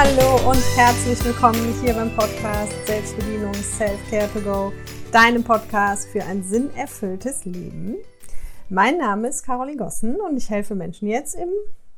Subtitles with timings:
[0.00, 4.72] Hallo und herzlich willkommen hier beim Podcast Selbstbedienung Self-Care to Go,
[5.10, 7.96] deinem Podcast für ein sinnerfülltes Leben.
[8.68, 11.48] Mein Name ist Caroline Gossen und ich helfe Menschen jetzt im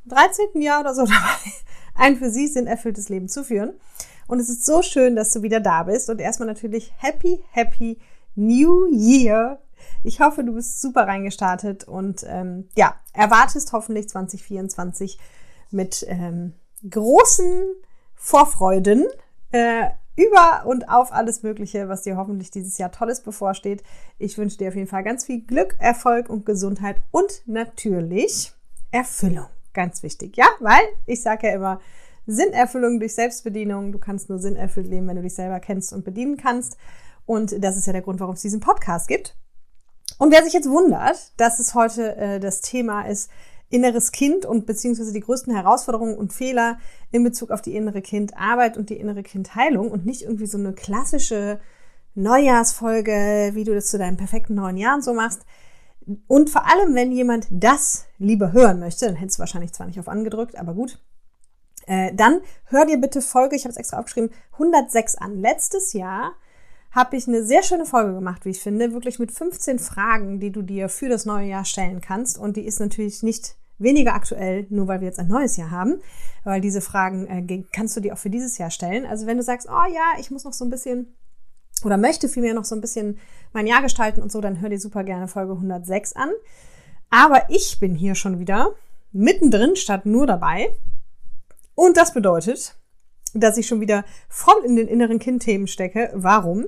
[0.07, 0.63] 13.
[0.63, 1.51] Jahr oder so dabei,
[1.93, 3.73] ein für sie sinnerfülltes Leben zu führen.
[4.25, 7.99] Und es ist so schön, dass du wieder da bist und erstmal natürlich Happy, Happy
[8.33, 9.61] New Year.
[10.03, 15.19] Ich hoffe, du bist super reingestartet und ähm, ja, erwartest hoffentlich 2024
[15.69, 16.55] mit ähm,
[16.89, 17.75] großen
[18.23, 19.07] Vorfreuden
[19.51, 23.81] äh, über und auf alles Mögliche, was dir hoffentlich dieses Jahr Tolles bevorsteht.
[24.19, 28.53] Ich wünsche dir auf jeden Fall ganz viel Glück, Erfolg und Gesundheit und natürlich
[28.91, 29.47] Erfüllung.
[29.73, 31.81] Ganz wichtig, ja, weil ich sage ja immer,
[32.27, 33.91] Sinnerfüllung durch Selbstbedienung.
[33.91, 36.77] Du kannst nur sinnerfüllt leben, wenn du dich selber kennst und bedienen kannst.
[37.25, 39.35] Und das ist ja der Grund, warum es diesen Podcast gibt.
[40.19, 43.31] Und wer sich jetzt wundert, dass es heute äh, das Thema ist,
[43.71, 46.77] inneres Kind und beziehungsweise die größten Herausforderungen und Fehler
[47.11, 50.73] in Bezug auf die innere Kindarbeit und die innere Kindheilung und nicht irgendwie so eine
[50.73, 51.59] klassische
[52.13, 55.41] Neujahrsfolge, wie du das zu deinen perfekten neuen Jahren so machst.
[56.27, 59.99] Und vor allem, wenn jemand das lieber hören möchte, dann hättest du wahrscheinlich zwar nicht
[59.99, 60.99] auf angedrückt, aber gut.
[61.87, 65.39] Äh, dann hör dir bitte Folge, ich habe es extra aufgeschrieben, 106 an.
[65.39, 66.33] Letztes Jahr
[66.91, 70.51] habe ich eine sehr schöne Folge gemacht, wie ich finde, wirklich mit 15 Fragen, die
[70.51, 72.37] du dir für das neue Jahr stellen kannst.
[72.37, 76.01] Und die ist natürlich nicht weniger aktuell, nur weil wir jetzt ein neues Jahr haben,
[76.43, 79.05] weil diese Fragen äh, kannst du dir auch für dieses Jahr stellen.
[79.05, 81.15] Also wenn du sagst, oh ja, ich muss noch so ein bisschen
[81.83, 83.17] oder möchte vielmehr noch so ein bisschen
[83.53, 86.29] mein Jahr gestalten und so, dann hör dir super gerne Folge 106 an.
[87.09, 88.73] Aber ich bin hier schon wieder
[89.11, 90.75] mittendrin statt nur dabei.
[91.75, 92.75] Und das bedeutet,
[93.33, 96.11] dass ich schon wieder voll in den inneren Kindthemen stecke.
[96.13, 96.65] Warum?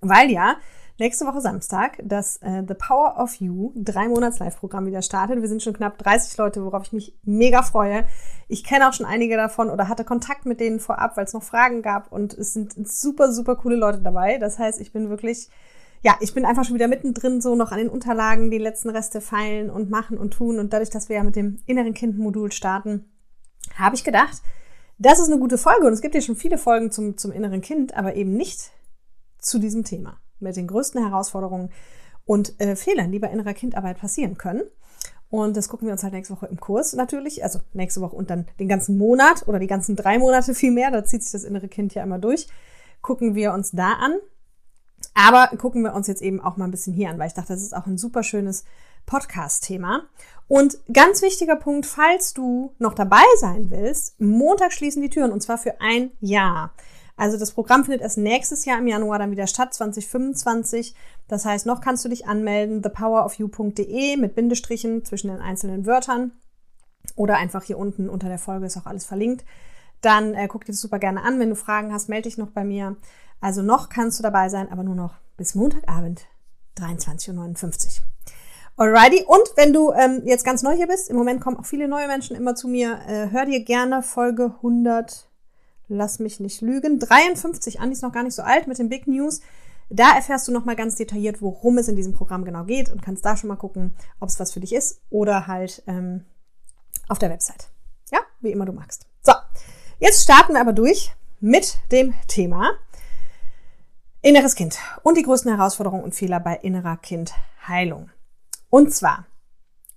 [0.00, 0.56] Weil ja
[0.98, 5.40] nächste Woche Samstag das äh, The Power of You drei Monats Live-Programm wieder startet.
[5.40, 8.06] Wir sind schon knapp 30 Leute, worauf ich mich mega freue.
[8.48, 11.42] Ich kenne auch schon einige davon oder hatte Kontakt mit denen vorab, weil es noch
[11.42, 14.38] Fragen gab und es sind super, super coole Leute dabei.
[14.38, 15.48] Das heißt, ich bin wirklich,
[16.02, 19.20] ja, ich bin einfach schon wieder mittendrin, so noch an den Unterlagen, die letzten Reste
[19.20, 20.58] feilen und machen und tun.
[20.58, 23.06] Und dadurch, dass wir ja mit dem inneren Kind-Modul starten,
[23.76, 24.42] habe ich gedacht,
[24.98, 27.62] das ist eine gute Folge und es gibt ja schon viele Folgen zum, zum inneren
[27.62, 28.70] Kind, aber eben nicht
[29.38, 31.70] zu diesem Thema mit den größten Herausforderungen
[32.24, 34.62] und äh, Fehlern, die bei innerer Kindarbeit passieren können.
[35.30, 38.30] Und das gucken wir uns halt nächste Woche im Kurs natürlich, also nächste Woche und
[38.30, 41.66] dann den ganzen Monat oder die ganzen drei Monate vielmehr, da zieht sich das innere
[41.66, 42.46] Kind ja immer durch,
[43.02, 44.12] gucken wir uns da an.
[45.12, 47.52] Aber gucken wir uns jetzt eben auch mal ein bisschen hier an, weil ich dachte,
[47.52, 48.64] das ist auch ein super schönes
[49.06, 50.04] Podcast-Thema.
[50.48, 55.42] Und ganz wichtiger Punkt, falls du noch dabei sein willst, Montag schließen die Türen und
[55.42, 56.72] zwar für ein Jahr.
[57.16, 60.94] Also das Programm findet erst nächstes Jahr im Januar dann wieder statt, 2025.
[61.28, 66.32] Das heißt, noch kannst du dich anmelden, thepowerofyou.de mit Bindestrichen zwischen den einzelnen Wörtern
[67.16, 69.44] oder einfach hier unten unter der Folge ist auch alles verlinkt.
[70.00, 71.38] Dann äh, guck dir das super gerne an.
[71.38, 72.96] Wenn du Fragen hast, melde dich noch bei mir.
[73.40, 76.26] Also noch kannst du dabei sein, aber nur noch bis Montagabend
[76.78, 78.04] 23.59 Uhr.
[78.76, 79.24] Alrighty.
[79.26, 82.08] Und wenn du ähm, jetzt ganz neu hier bist, im Moment kommen auch viele neue
[82.08, 85.30] Menschen immer zu mir, äh, hör dir gerne Folge 100
[85.88, 88.88] lass mich nicht lügen, 53 an, die ist noch gar nicht so alt mit den
[88.88, 89.40] Big News.
[89.90, 93.24] Da erfährst du nochmal ganz detailliert, worum es in diesem Programm genau geht und kannst
[93.24, 96.24] da schon mal gucken, ob es was für dich ist oder halt ähm,
[97.08, 97.68] auf der Website.
[98.10, 99.06] Ja, wie immer du magst.
[99.22, 99.32] So,
[99.98, 102.72] jetzt starten wir aber durch mit dem Thema
[104.22, 108.10] inneres Kind und die größten Herausforderungen und Fehler bei innerer Kindheilung.
[108.70, 109.26] Und zwar,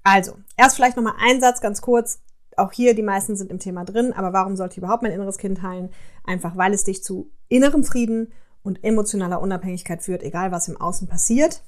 [0.04, 2.20] also, erst vielleicht nochmal ein Satz ganz kurz
[2.58, 5.38] auch hier, die meisten sind im Thema drin, aber warum sollte ich überhaupt mein inneres
[5.38, 5.90] Kind heilen?
[6.26, 8.32] Einfach, weil es dich zu innerem Frieden
[8.64, 11.64] und emotionaler Unabhängigkeit führt, egal was im Außen passiert.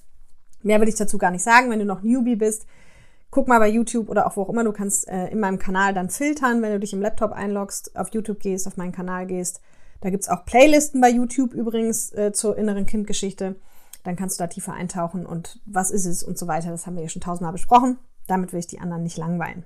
[0.61, 2.66] Mehr will ich dazu gar nicht sagen, wenn du noch Newbie bist.
[3.31, 5.94] Guck mal bei YouTube oder auch wo auch immer, du kannst äh, in meinem Kanal
[5.94, 9.61] dann filtern, wenn du dich im Laptop einloggst, auf YouTube gehst, auf meinen Kanal gehst.
[10.01, 13.55] Da gibt's auch Playlisten bei YouTube übrigens äh, zur inneren Kindgeschichte.
[14.03, 16.72] Dann kannst du da tiefer eintauchen und was ist es und so weiter.
[16.72, 17.97] Das haben wir ja schon tausendmal besprochen.
[18.28, 19.66] Damit will ich die anderen nicht langweilen.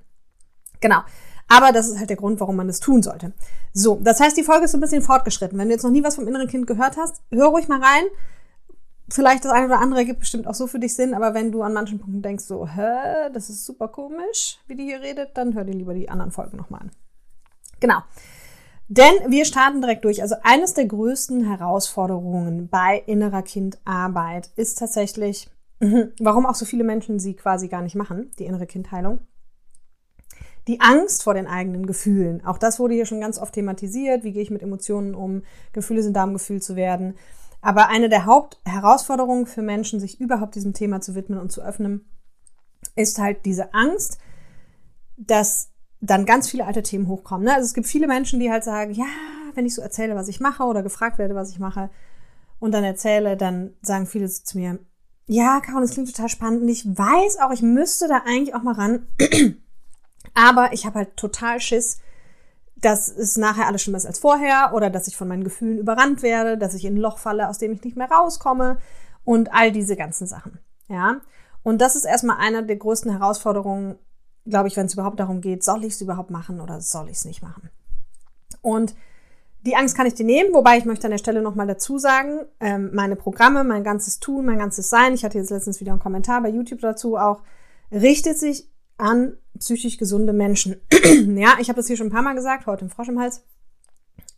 [0.80, 1.00] Genau.
[1.48, 3.32] Aber das ist halt der Grund, warum man das tun sollte.
[3.72, 5.58] So, das heißt, die Folge ist so ein bisschen fortgeschritten.
[5.58, 8.04] Wenn du jetzt noch nie was vom inneren Kind gehört hast, hör ruhig mal rein.
[9.08, 11.62] Vielleicht das eine oder andere gibt bestimmt auch so für dich Sinn, aber wenn du
[11.62, 15.54] an manchen Punkten denkst, so, hä, das ist super komisch, wie die hier redet, dann
[15.54, 16.90] hör dir lieber die anderen Folgen nochmal an.
[17.80, 17.98] Genau.
[18.88, 20.22] Denn wir starten direkt durch.
[20.22, 25.50] Also eines der größten Herausforderungen bei innerer Kindarbeit ist tatsächlich,
[26.20, 29.18] warum auch so viele Menschen sie quasi gar nicht machen, die innere Kindheilung
[30.68, 32.44] die Angst vor den eigenen Gefühlen.
[32.44, 34.24] Auch das wurde hier schon ganz oft thematisiert.
[34.24, 35.42] Wie gehe ich mit Emotionen um?
[35.72, 37.16] Gefühle sind da, um gefühlt zu werden.
[37.60, 42.06] Aber eine der Hauptherausforderungen für Menschen, sich überhaupt diesem Thema zu widmen und zu öffnen,
[42.96, 44.18] ist halt diese Angst,
[45.16, 45.70] dass
[46.00, 47.46] dann ganz viele alte Themen hochkommen.
[47.46, 47.54] Ne?
[47.54, 49.06] Also es gibt viele Menschen, die halt sagen, ja,
[49.54, 51.90] wenn ich so erzähle, was ich mache oder gefragt werde, was ich mache
[52.58, 54.78] und dann erzähle, dann sagen viele zu mir,
[55.26, 58.62] ja, Karin, das klingt total spannend und ich weiß auch, ich müsste da eigentlich auch
[58.62, 59.06] mal ran,
[60.34, 61.98] aber ich habe halt total Schiss,
[62.76, 66.22] dass es nachher alles schlimmer ist als vorher oder dass ich von meinen Gefühlen überrannt
[66.22, 68.78] werde, dass ich in ein Loch falle, aus dem ich nicht mehr rauskomme
[69.24, 70.58] und all diese ganzen Sachen.
[70.88, 71.20] Ja.
[71.62, 73.96] Und das ist erstmal einer der größten Herausforderungen,
[74.44, 77.16] glaube ich, wenn es überhaupt darum geht, soll ich es überhaupt machen oder soll ich
[77.16, 77.70] es nicht machen?
[78.60, 78.94] Und
[79.64, 82.40] die Angst kann ich dir nehmen, wobei ich möchte an der Stelle nochmal dazu sagen,
[82.60, 86.02] ähm, meine Programme, mein ganzes Tun, mein ganzes Sein, ich hatte jetzt letztens wieder einen
[86.02, 87.40] Kommentar bei YouTube dazu auch,
[87.90, 90.76] richtet sich an psychisch gesunde Menschen.
[91.36, 93.44] ja, ich habe das hier schon ein paar Mal gesagt, heute im Frosch im Hals.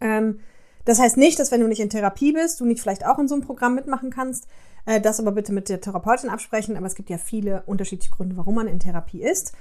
[0.01, 0.41] Ähm,
[0.85, 3.29] das heißt nicht, dass wenn du nicht in Therapie bist, du nicht vielleicht auch in
[3.29, 4.47] so einem Programm mitmachen kannst.
[4.87, 6.77] Äh, das aber bitte mit der Therapeutin absprechen.
[6.77, 9.53] Aber es gibt ja viele unterschiedliche Gründe, warum man in Therapie ist.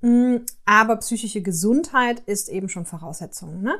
[0.00, 3.62] Mm, aber psychische Gesundheit ist eben schon Voraussetzung.
[3.62, 3.76] Ne?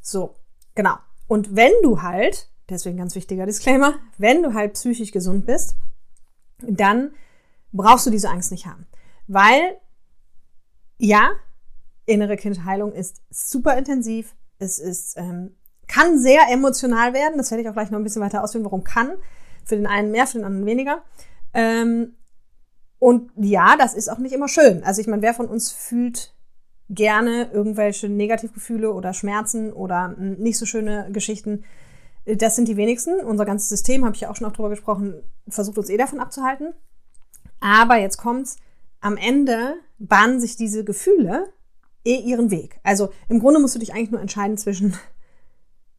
[0.00, 0.34] So,
[0.74, 0.96] genau.
[1.28, 5.76] Und wenn du halt, deswegen ganz wichtiger Disclaimer, wenn du halt psychisch gesund bist,
[6.58, 7.12] dann
[7.72, 8.86] brauchst du diese Angst nicht haben.
[9.28, 9.78] Weil
[11.02, 11.32] ja,
[12.06, 14.36] innere Kindheilung ist super intensiv.
[14.58, 15.56] Es ist, ähm,
[15.88, 17.38] kann sehr emotional werden.
[17.38, 19.10] Das werde ich auch gleich noch ein bisschen weiter ausführen, warum kann.
[19.64, 21.02] Für den einen mehr, für den anderen weniger.
[21.54, 22.14] Ähm,
[23.00, 24.84] und ja, das ist auch nicht immer schön.
[24.84, 26.36] Also ich meine, wer von uns fühlt
[26.88, 31.64] gerne irgendwelche Negativgefühle oder Schmerzen oder hm, nicht so schöne Geschichten?
[32.26, 33.18] Das sind die wenigsten.
[33.18, 35.14] Unser ganzes System, habe ich ja auch schon auch drüber gesprochen,
[35.48, 36.74] versucht uns eh davon abzuhalten.
[37.58, 38.58] Aber jetzt kommt's
[39.02, 41.52] am Ende bahnen sich diese Gefühle
[42.04, 42.80] eh ihren Weg.
[42.82, 44.96] Also im Grunde musst du dich eigentlich nur entscheiden zwischen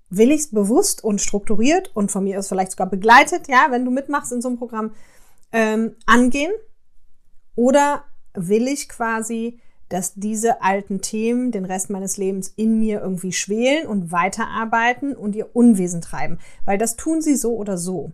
[0.09, 3.83] will ich es bewusst und strukturiert und von mir aus vielleicht sogar begleitet, ja, wenn
[3.83, 4.91] du mitmachst in so einem Programm,
[5.51, 6.51] ähm, angehen
[7.55, 8.03] oder
[8.35, 9.59] will ich quasi,
[9.89, 15.35] dass diese alten Themen den Rest meines Lebens in mir irgendwie schwelen und weiterarbeiten und
[15.35, 18.11] ihr Unwesen treiben, weil das tun sie so oder so.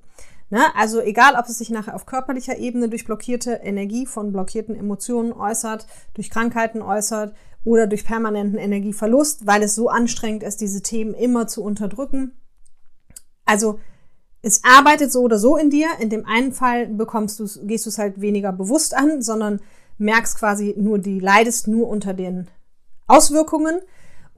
[0.49, 0.75] Ne?
[0.75, 5.31] Also egal, ob es sich nachher auf körperlicher Ebene durch blockierte Energie von blockierten Emotionen
[5.31, 5.85] äußert,
[6.15, 11.47] durch Krankheiten äußert oder durch permanenten Energieverlust, weil es so anstrengend ist, diese Themen immer
[11.47, 12.33] zu unterdrücken.
[13.45, 13.79] Also
[14.41, 15.87] es arbeitet so oder so in dir.
[15.99, 19.59] In dem einen Fall bekommst du gehst du es halt weniger bewusst an, sondern
[19.97, 22.47] merkst quasi nur, die leidest nur unter den
[23.07, 23.81] Auswirkungen.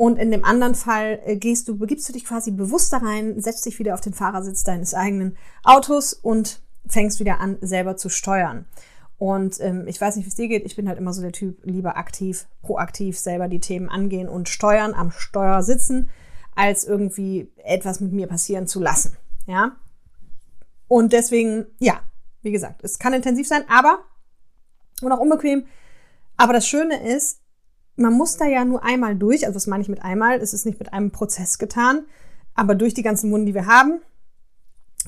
[0.01, 3.39] Und in dem anderen Fall äh, gehst du, begibst du dich quasi bewusst da rein,
[3.39, 8.09] setzt dich wieder auf den Fahrersitz deines eigenen Autos und fängst wieder an, selber zu
[8.09, 8.65] steuern.
[9.19, 10.65] Und ähm, ich weiß nicht, wie es dir geht.
[10.65, 14.49] Ich bin halt immer so der Typ, lieber aktiv, proaktiv selber die Themen angehen und
[14.49, 16.09] steuern, am Steuer sitzen,
[16.55, 19.15] als irgendwie etwas mit mir passieren zu lassen.
[19.45, 19.73] Ja.
[20.87, 22.01] Und deswegen, ja,
[22.41, 23.99] wie gesagt, es kann intensiv sein, aber
[25.03, 25.67] und auch unbequem.
[26.37, 27.40] Aber das Schöne ist,
[28.01, 30.65] man muss da ja nur einmal durch, also was meine ich mit einmal, es ist
[30.65, 32.05] nicht mit einem Prozess getan,
[32.53, 34.01] aber durch die ganzen Wunden, die wir haben,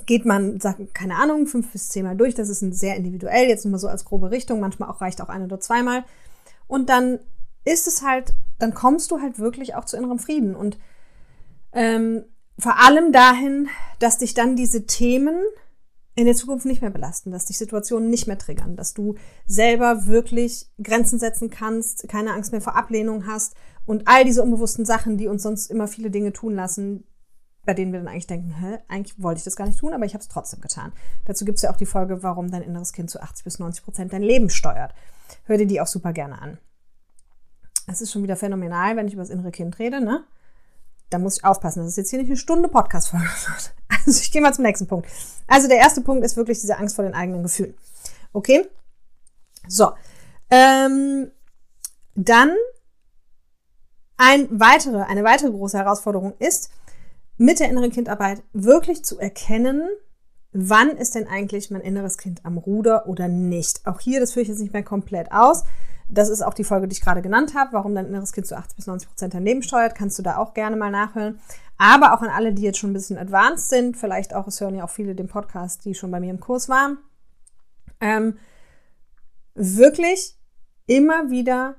[0.05, 2.35] geht man, sagt, keine Ahnung, fünf bis zehnmal durch.
[2.35, 4.59] Das ist ein sehr individuell, jetzt nur mal so als grobe Richtung.
[4.59, 6.03] Manchmal auch reicht auch ein oder zweimal.
[6.67, 7.19] Und dann
[7.65, 10.55] ist es halt, dann kommst du halt wirklich auch zu innerem Frieden.
[10.55, 10.77] Und
[11.73, 12.23] ähm,
[12.57, 13.69] vor allem dahin,
[13.99, 15.35] dass dich dann diese Themen
[16.15, 19.15] in der Zukunft nicht mehr belasten, dass dich Situationen nicht mehr triggern, dass du
[19.47, 23.55] selber wirklich Grenzen setzen kannst, keine Angst mehr vor Ablehnung hast
[23.85, 27.05] und all diese unbewussten Sachen, die uns sonst immer viele Dinge tun lassen,
[27.65, 30.05] bei denen wir dann eigentlich denken, hä, eigentlich wollte ich das gar nicht tun, aber
[30.05, 30.91] ich habe es trotzdem getan.
[31.25, 33.83] Dazu gibt es ja auch die Folge, warum dein inneres Kind zu 80 bis 90
[33.83, 34.93] Prozent dein Leben steuert.
[35.45, 36.57] Hör dir die auch super gerne an.
[37.87, 40.23] Es ist schon wieder phänomenal, wenn ich über das innere Kind rede, ne?
[41.13, 43.73] Da muss ich aufpassen, dass es jetzt hier nicht eine Stunde Podcast-Folge wird.
[44.05, 45.07] Also ich gehe mal zum nächsten Punkt.
[45.47, 47.75] Also der erste Punkt ist wirklich diese Angst vor den eigenen Gefühlen.
[48.33, 48.67] Okay?
[49.67, 49.91] So.
[50.49, 51.31] Ähm,
[52.15, 52.55] dann
[54.17, 56.71] ein weitere, eine weitere große Herausforderung ist,
[57.37, 59.87] mit der inneren Kindarbeit wirklich zu erkennen,
[60.51, 63.85] wann ist denn eigentlich mein inneres Kind am Ruder oder nicht.
[63.85, 65.63] Auch hier, das führe ich jetzt nicht mehr komplett aus.
[66.09, 68.57] Das ist auch die Folge, die ich gerade genannt habe, warum dein inneres Kind zu
[68.57, 69.95] 80 bis 90 Prozent dein Leben steuert.
[69.95, 71.39] Kannst du da auch gerne mal nachhören.
[71.77, 74.75] Aber auch an alle, die jetzt schon ein bisschen advanced sind, vielleicht auch, es hören
[74.75, 76.97] ja auch viele den Podcast, die schon bei mir im Kurs waren,
[77.99, 78.37] ähm,
[79.55, 80.37] wirklich
[80.85, 81.75] immer wieder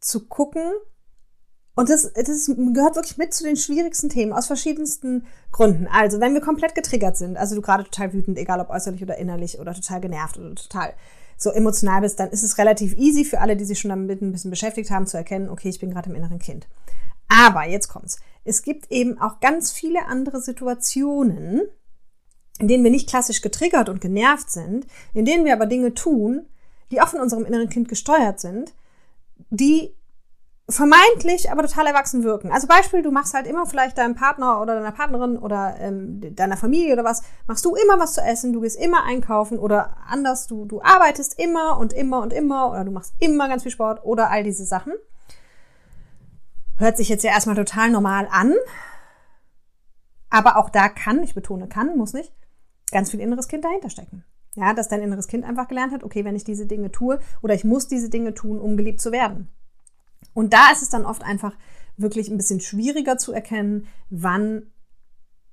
[0.00, 0.72] zu gucken,
[1.80, 5.88] und das, das gehört wirklich mit zu den schwierigsten Themen aus verschiedensten Gründen.
[5.90, 9.16] Also, wenn wir komplett getriggert sind, also du gerade total wütend, egal ob äußerlich oder
[9.16, 10.92] innerlich oder total genervt oder total
[11.42, 14.30] so emotional bist, dann ist es relativ easy für alle, die sich schon damit ein
[14.30, 16.68] bisschen beschäftigt haben, zu erkennen, okay, ich bin gerade im inneren Kind.
[17.28, 18.18] Aber jetzt kommt's.
[18.44, 21.62] Es gibt eben auch ganz viele andere Situationen,
[22.58, 26.46] in denen wir nicht klassisch getriggert und genervt sind, in denen wir aber Dinge tun,
[26.90, 28.74] die auch von unserem inneren Kind gesteuert sind,
[29.48, 29.94] die
[30.70, 32.50] vermeintlich aber total erwachsen wirken.
[32.50, 36.56] Also Beispiel, du machst halt immer vielleicht deinem Partner oder deiner Partnerin oder ähm, deiner
[36.56, 40.46] Familie oder was, machst du immer was zu essen, du gehst immer einkaufen oder anders,
[40.46, 44.04] du, du arbeitest immer und immer und immer oder du machst immer ganz viel Sport
[44.04, 44.92] oder all diese Sachen.
[46.78, 48.54] Hört sich jetzt ja erstmal total normal an,
[50.30, 52.32] aber auch da kann, ich betone kann, muss nicht,
[52.90, 54.24] ganz viel inneres Kind dahinter stecken.
[54.56, 57.54] Ja, dass dein inneres Kind einfach gelernt hat, okay, wenn ich diese Dinge tue oder
[57.54, 59.48] ich muss diese Dinge tun, um geliebt zu werden.
[60.34, 61.56] Und da ist es dann oft einfach
[61.96, 64.70] wirklich ein bisschen schwieriger zu erkennen, wann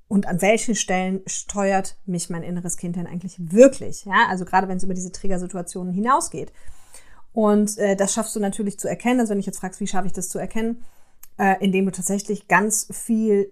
[0.07, 4.05] und an welchen Stellen steuert mich mein inneres Kind denn eigentlich wirklich?
[4.05, 6.53] Ja, also gerade wenn es über diese Triggersituationen hinausgeht.
[7.33, 9.19] Und äh, das schaffst du natürlich zu erkennen.
[9.19, 10.83] Also wenn ich jetzt fragst, wie schaffe ich das zu erkennen,
[11.37, 13.51] äh, indem du tatsächlich ganz viel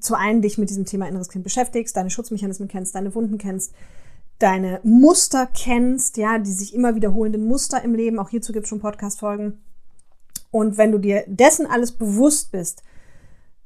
[0.00, 3.74] zu einen dich mit diesem Thema inneres Kind beschäftigst, deine Schutzmechanismen kennst, deine Wunden kennst,
[4.38, 8.18] deine Muster kennst, ja, die sich immer wiederholenden Muster im Leben.
[8.18, 9.60] Auch hierzu gibt es schon Podcast-Folgen.
[10.50, 12.82] Und wenn du dir dessen alles bewusst bist,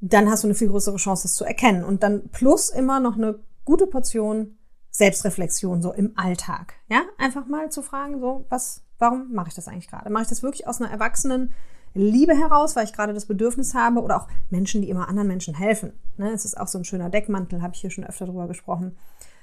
[0.00, 1.85] dann hast du eine viel größere Chance, das zu erkennen.
[1.85, 4.59] Und dann plus immer noch eine gute Portion
[4.91, 6.75] Selbstreflexion so im Alltag.
[6.88, 10.09] Ja, einfach mal zu fragen, so, was, warum mache ich das eigentlich gerade?
[10.09, 11.53] Mache ich das wirklich aus einer erwachsenen
[11.95, 15.55] Liebe heraus, weil ich gerade das Bedürfnis habe oder auch Menschen, die immer anderen Menschen
[15.55, 15.95] helfen.
[16.17, 18.97] Ne, es ist auch so ein schöner Deckmantel, habe ich hier schon öfter drüber gesprochen,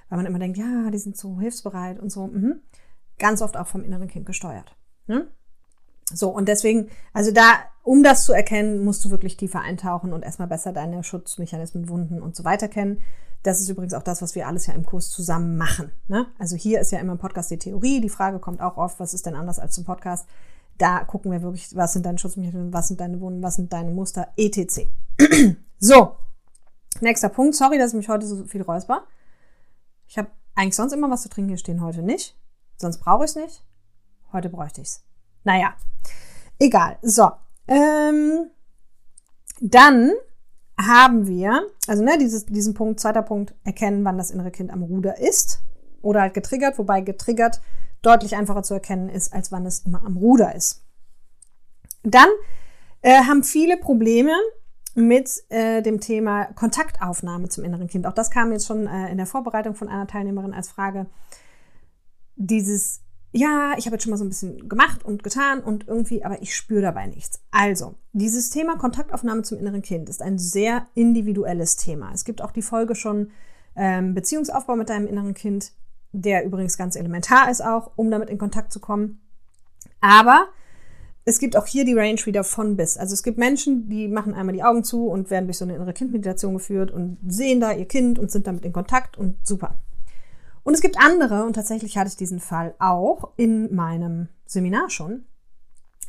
[0.10, 2.28] weil man immer denkt, ja, die sind so hilfsbereit und so.
[2.28, 2.62] Mhm.
[3.20, 4.76] Ganz oft auch vom inneren Kind gesteuert.
[5.08, 5.28] Ne?
[6.14, 10.24] So, und deswegen, also da, um das zu erkennen, musst du wirklich tiefer eintauchen und
[10.24, 13.02] erstmal besser deine Schutzmechanismen, Wunden und so weiter kennen.
[13.44, 15.92] Das ist übrigens auch das, was wir alles ja im Kurs zusammen machen.
[16.08, 16.28] Ne?
[16.38, 18.00] Also hier ist ja immer im Podcast die Theorie.
[18.00, 20.28] Die Frage kommt auch oft, was ist denn anders als zum Podcast?
[20.78, 23.92] Da gucken wir wirklich, was sind deine Schutzmechanismen, was sind deine Wunden, was sind deine
[23.92, 24.88] Muster, etc.
[25.80, 26.16] so,
[27.02, 27.56] nächster Punkt.
[27.56, 29.04] Sorry, dass ich mich heute so viel räusper.
[30.08, 32.38] Ich habe eigentlich sonst immer was zu trinken hier stehen, heute nicht.
[32.78, 33.64] Sonst brauche ich es nicht.
[34.34, 35.11] Heute bräuchte ich es.
[35.44, 35.74] Naja,
[36.60, 36.98] egal.
[37.02, 37.32] So,
[37.68, 38.50] ähm,
[39.60, 40.12] dann
[40.80, 44.84] haben wir, also ne, dieses, diesen Punkt, zweiter Punkt, erkennen, wann das innere Kind am
[44.84, 45.62] Ruder ist
[46.02, 47.62] oder halt getriggert, wobei getriggert
[48.02, 50.84] deutlich einfacher zu erkennen ist, als wann es immer am Ruder ist.
[52.04, 52.30] Dann
[53.02, 54.34] äh, haben viele Probleme
[54.96, 58.08] mit äh, dem Thema Kontaktaufnahme zum inneren Kind.
[58.08, 61.06] Auch das kam jetzt schon äh, in der Vorbereitung von einer Teilnehmerin als Frage.
[62.36, 63.02] Dieses
[63.34, 66.42] ja, ich habe jetzt schon mal so ein bisschen gemacht und getan und irgendwie, aber
[66.42, 67.42] ich spüre dabei nichts.
[67.50, 72.12] Also, dieses Thema Kontaktaufnahme zum inneren Kind ist ein sehr individuelles Thema.
[72.14, 73.32] Es gibt auch die Folge schon
[73.76, 75.72] ähm, Beziehungsaufbau mit deinem inneren Kind,
[76.12, 79.22] der übrigens ganz elementar ist auch, um damit in Kontakt zu kommen.
[80.02, 80.48] Aber
[81.24, 82.98] es gibt auch hier die Range wieder von bis.
[82.98, 85.76] Also es gibt Menschen, die machen einmal die Augen zu und werden durch so eine
[85.76, 89.76] innere Kindmeditation geführt und sehen da ihr Kind und sind damit in Kontakt und super.
[90.64, 95.26] Und es gibt andere, und tatsächlich hatte ich diesen Fall auch in meinem Seminar schon,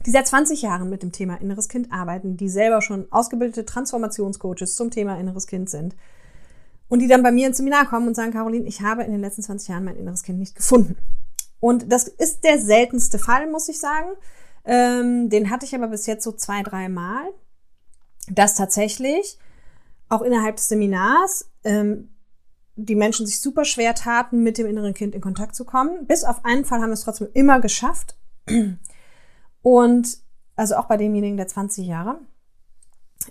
[0.05, 4.77] die seit 20 Jahren mit dem Thema inneres Kind arbeiten, die selber schon ausgebildete Transformationscoaches
[4.77, 5.95] zum Thema inneres Kind sind
[6.89, 9.21] und die dann bei mir ins Seminar kommen und sagen, Caroline, ich habe in den
[9.21, 10.97] letzten 20 Jahren mein inneres Kind nicht gefunden.
[11.61, 14.09] Und das ist der seltenste Fall, muss ich sagen.
[14.65, 17.25] Ähm, den hatte ich aber bis jetzt so zwei, drei Mal,
[18.29, 19.39] dass tatsächlich
[20.09, 22.12] auch innerhalb des Seminars ähm,
[22.85, 26.07] die Menschen sich super schwer taten, mit dem inneren Kind in Kontakt zu kommen.
[26.07, 28.17] Bis auf einen Fall haben wir es trotzdem immer geschafft.
[29.63, 30.19] Und
[30.57, 32.19] also auch bei demjenigen, der 20 Jahre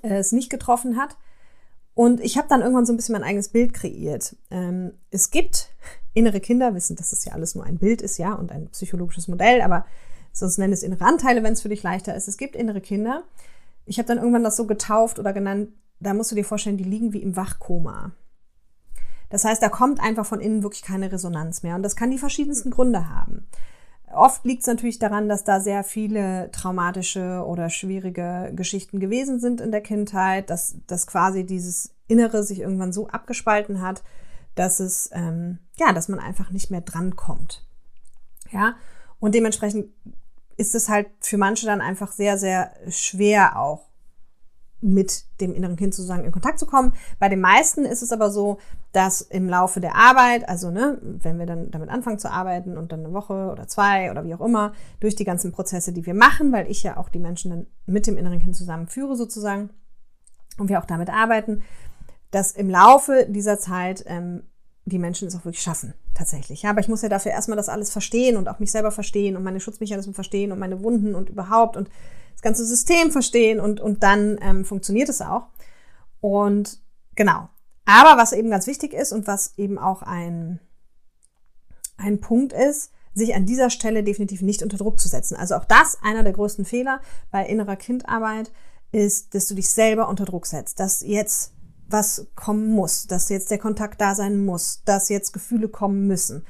[0.02, 1.18] äh, es nicht getroffen hat.
[1.94, 4.36] Und ich habe dann irgendwann so ein bisschen mein eigenes Bild kreiert.
[4.50, 5.70] Ähm, es gibt
[6.14, 9.28] innere Kinder, wissen, dass es ja alles nur ein Bild ist, ja, und ein psychologisches
[9.28, 9.86] Modell, aber
[10.32, 12.28] sonst nenne es innere Anteile, wenn es für dich leichter ist.
[12.28, 13.24] Es gibt innere Kinder.
[13.86, 16.84] Ich habe dann irgendwann das so getauft oder genannt, da musst du dir vorstellen, die
[16.84, 18.12] liegen wie im Wachkoma.
[19.32, 21.76] Das heißt, da kommt einfach von innen wirklich keine Resonanz mehr.
[21.76, 23.48] Und das kann die verschiedensten Gründe haben.
[24.14, 29.62] Oft liegt es natürlich daran, dass da sehr viele traumatische oder schwierige Geschichten gewesen sind
[29.62, 34.04] in der Kindheit, dass, dass quasi dieses Innere sich irgendwann so abgespalten hat,
[34.56, 37.66] dass es, ähm, ja, dass man einfach nicht mehr drankommt.
[38.52, 38.76] Ja,
[39.22, 39.88] und dementsprechend
[40.58, 43.88] ist es halt für manche dann einfach sehr, sehr schwer auch
[44.82, 46.94] mit dem inneren Kind sozusagen in Kontakt zu kommen.
[47.20, 48.58] Bei den meisten ist es aber so,
[48.92, 52.92] dass im Laufe der Arbeit, also ne, wenn wir dann damit anfangen zu arbeiten und
[52.92, 56.14] dann eine Woche oder zwei oder wie auch immer, durch die ganzen Prozesse, die wir
[56.14, 59.70] machen, weil ich ja auch die Menschen dann mit dem inneren Kind zusammenführe sozusagen
[60.58, 61.62] und wir auch damit arbeiten,
[62.32, 64.44] dass im Laufe dieser Zeit ähm,
[64.86, 66.64] die Menschen es auch wirklich schaffen, tatsächlich.
[66.64, 69.38] Ja, aber ich muss ja dafür erstmal das alles verstehen und auch mich selber verstehen
[69.38, 71.90] und meine Schutzmechanismen verstehen und meine Wunden und überhaupt und
[72.34, 75.48] das ganze System verstehen und, und dann ähm, funktioniert es auch.
[76.20, 76.80] Und
[77.16, 77.50] genau.
[77.86, 80.60] Aber was eben ganz wichtig ist und was eben auch ein,
[81.98, 85.36] ein Punkt ist, sich an dieser Stelle definitiv nicht unter Druck zu setzen.
[85.36, 88.52] Also auch das einer der größten Fehler bei innerer Kindarbeit
[88.92, 91.54] ist, dass du dich selber unter Druck setzt, dass jetzt
[91.88, 96.46] was kommen muss, dass jetzt der Kontakt da sein muss, dass jetzt Gefühle kommen müssen.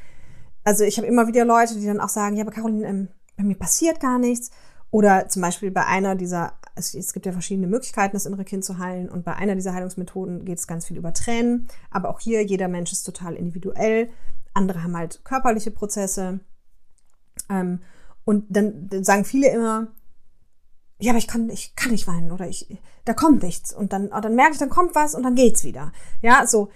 [0.64, 3.44] Also ich habe immer wieder Leute, die dann auch sagen, ja, aber Caroline, ähm, bei
[3.44, 4.52] mir passiert gar nichts.
[4.92, 8.78] Oder zum Beispiel bei einer dieser, es gibt ja verschiedene Möglichkeiten, das innere Kind zu
[8.78, 9.10] heilen.
[9.10, 11.68] Und bei einer dieser Heilungsmethoden geht es ganz viel über Tränen.
[11.90, 14.10] Aber auch hier, jeder Mensch ist total individuell.
[14.54, 16.42] Andere haben halt körperliche Prozesse.
[17.50, 17.80] Ähm,
[18.26, 19.88] und dann, sagen viele immer,
[21.00, 23.74] ja, aber ich kann, ich kann nicht weinen oder ich, da kommt nichts.
[23.74, 25.94] Und dann, dann merke ich, dann kommt was und dann geht's wieder.
[26.22, 26.70] Ja, so.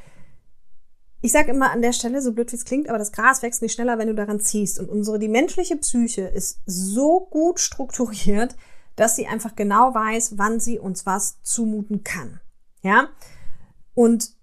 [1.26, 3.64] Ich sage immer an der Stelle, so blöd wie es klingt, aber das Gras wächst
[3.64, 4.78] nicht schneller, wenn du daran ziehst.
[4.78, 8.56] Und unsere, die menschliche Psyche ist so gut strukturiert,
[8.96, 12.42] dass sie einfach genau weiß, wann sie uns was zumuten kann.
[12.84, 13.10] Ja?
[13.96, 14.36] Und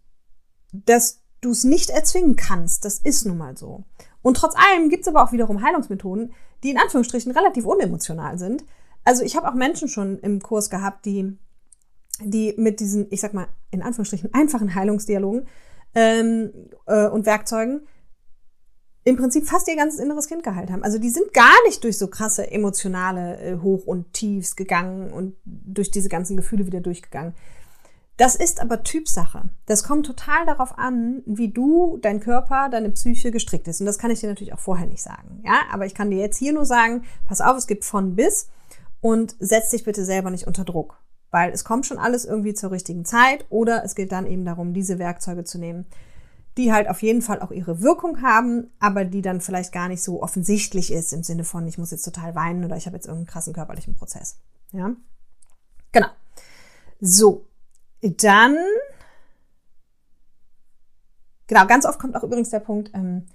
[0.72, 3.84] dass du es nicht erzwingen kannst, das ist nun mal so.
[4.20, 6.34] Und trotz allem gibt es aber auch wiederum Heilungsmethoden,
[6.64, 8.64] die in Anführungsstrichen relativ unemotional sind.
[9.04, 11.38] Also ich habe auch Menschen schon im Kurs gehabt, die,
[12.18, 15.46] die mit diesen, ich sag mal, in Anführungsstrichen einfachen Heilungsdialogen
[15.94, 16.52] ähm,
[16.86, 17.86] äh, und Werkzeugen
[19.04, 20.84] im Prinzip fast ihr ganzes inneres Kind geheilt haben.
[20.84, 25.36] Also die sind gar nicht durch so krasse emotionale äh, Hoch- und Tiefs gegangen und
[25.44, 27.34] durch diese ganzen Gefühle wieder durchgegangen.
[28.16, 29.48] Das ist aber Typsache.
[29.66, 33.80] Das kommt total darauf an, wie du, dein Körper, deine Psyche gestrickt ist.
[33.80, 35.42] Und das kann ich dir natürlich auch vorher nicht sagen.
[35.44, 38.48] Ja, aber ich kann dir jetzt hier nur sagen, pass auf, es gibt von bis
[39.00, 41.01] und setz dich bitte selber nicht unter Druck.
[41.32, 44.72] Weil es kommt schon alles irgendwie zur richtigen Zeit oder es geht dann eben darum,
[44.72, 45.86] diese Werkzeuge zu nehmen,
[46.58, 50.02] die halt auf jeden Fall auch ihre Wirkung haben, aber die dann vielleicht gar nicht
[50.02, 53.06] so offensichtlich ist im Sinne von, ich muss jetzt total weinen oder ich habe jetzt
[53.06, 54.38] irgendeinen krassen körperlichen Prozess.
[54.72, 54.94] Ja,
[55.90, 56.08] genau.
[57.00, 57.46] So,
[58.02, 58.56] dann,
[61.46, 63.26] genau, ganz oft kommt auch übrigens der Punkt, ähm,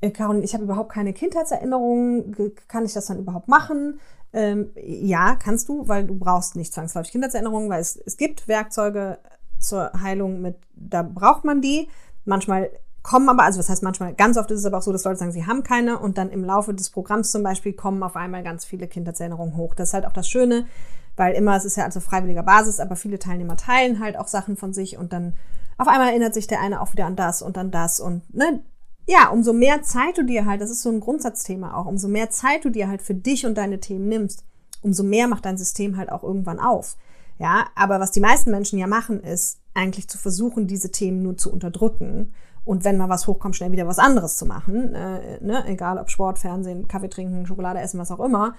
[0.00, 2.34] äh, Caroline, ich habe überhaupt keine Kindheitserinnerungen,
[2.66, 4.00] kann ich das dann überhaupt machen?
[4.34, 9.18] Ähm, ja, kannst du, weil du brauchst nicht zwangsläufig Kindheitserinnerungen, weil es, es gibt Werkzeuge
[9.60, 11.88] zur Heilung mit, da braucht man die.
[12.24, 12.70] Manchmal
[13.04, 15.18] kommen aber, also was heißt manchmal, ganz oft ist es aber auch so, dass Leute
[15.18, 18.42] sagen, sie haben keine und dann im Laufe des Programms zum Beispiel kommen auf einmal
[18.42, 19.74] ganz viele Kindheitserinnerungen hoch.
[19.74, 20.66] Das ist halt auch das Schöne,
[21.14, 24.56] weil immer, es ist ja also freiwilliger Basis, aber viele Teilnehmer teilen halt auch Sachen
[24.56, 25.34] von sich und dann
[25.78, 28.64] auf einmal erinnert sich der eine auch wieder an das und an das und ne,
[29.06, 32.30] ja, umso mehr Zeit du dir halt, das ist so ein Grundsatzthema auch, umso mehr
[32.30, 34.44] Zeit du dir halt für dich und deine Themen nimmst,
[34.82, 36.96] umso mehr macht dein System halt auch irgendwann auf.
[37.38, 41.36] Ja, aber was die meisten Menschen ja machen, ist eigentlich zu versuchen, diese Themen nur
[41.36, 42.32] zu unterdrücken
[42.64, 45.64] und wenn mal was hochkommt, schnell wieder was anderes zu machen, äh, ne?
[45.66, 48.54] egal ob Sport, Fernsehen, Kaffee trinken, Schokolade essen, was auch immer,